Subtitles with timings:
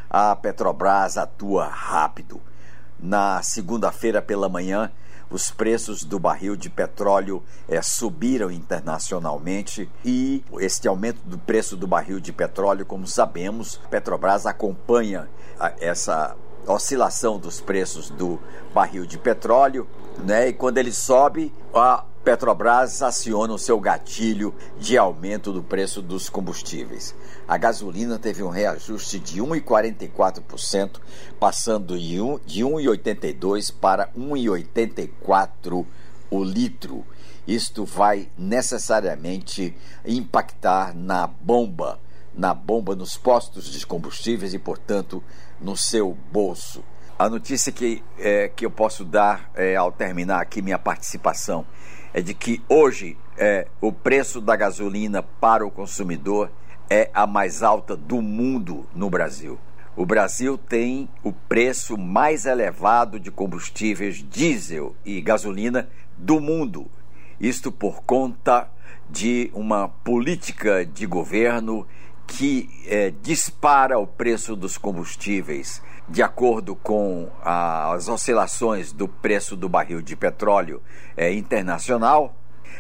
[0.09, 2.41] A Petrobras atua rápido.
[2.99, 4.91] Na segunda-feira pela manhã,
[5.29, 11.87] os preços do barril de petróleo é, subiram internacionalmente e este aumento do preço do
[11.87, 15.29] barril de petróleo, como sabemos, Petrobras acompanha
[15.81, 16.35] essa
[16.67, 18.39] oscilação dos preços do
[18.73, 19.87] barril de petróleo,
[20.19, 20.49] né?
[20.49, 26.31] E quando ele sobe, a Petrobras aciona o seu gatilho de aumento do preço dos
[26.31, 27.15] combustíveis.
[27.47, 31.01] A gasolina teve um reajuste de 1,44%,
[31.39, 35.85] passando de 1,82 para 1,84
[36.31, 37.05] o litro.
[37.47, 42.01] Isto vai necessariamente impactar na bomba,
[42.35, 45.23] na bomba nos postos de combustíveis e, portanto,
[45.65, 46.85] no seu bolso.
[47.19, 51.65] A notícia que, é, que eu posso dar é, ao terminar aqui minha participação
[52.13, 56.51] é de que hoje é, o preço da gasolina para o consumidor
[56.91, 59.59] é a mais alta do mundo no Brasil.
[59.97, 66.91] O Brasil tem o preço mais elevado de combustíveis diesel e gasolina do mundo.
[67.41, 68.69] Isto por conta
[69.09, 71.87] de uma política de governo
[72.27, 79.69] que é, dispara o preço dos combustíveis de acordo com as oscilações do preço do
[79.69, 80.83] barril de petróleo
[81.17, 82.35] é, internacional,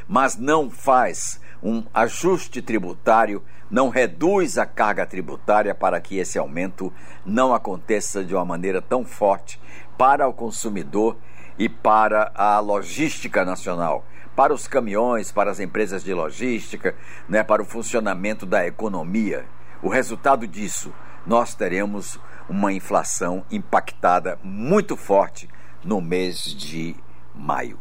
[0.06, 6.92] mas não faz um ajuste tributário, não reduz a carga tributária para que esse aumento
[7.24, 9.58] não aconteça de uma maneira tão forte
[9.96, 11.16] para o consumidor
[11.58, 16.94] e para a logística nacional, para os caminhões, para as empresas de logística,
[17.28, 19.44] né, para o funcionamento da economia.
[19.82, 20.92] O resultado disso,
[21.26, 22.18] nós teremos
[22.48, 25.48] uma inflação impactada muito forte
[25.84, 26.96] no mês de
[27.34, 27.78] maio.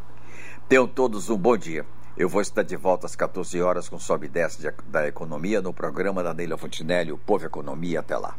[0.68, 1.86] Tenham todos um bom dia.
[2.16, 5.74] Eu vou estar de volta às 14 horas com Sobe e Desce da Economia no
[5.74, 8.02] programa da Neila Fontinelli, o Povo Economia.
[8.02, 8.36] Até lá.